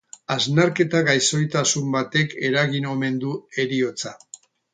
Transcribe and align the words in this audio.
Arnasketa-gaixotasun 0.35 1.91
batek 1.97 2.33
eragin 2.49 2.89
omen 2.95 3.21
du 3.27 3.37
heriotza. 3.59 4.15